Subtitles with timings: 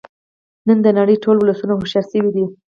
[0.67, 2.45] نن د نړۍ ټول ولسونه هوښیار شوی دی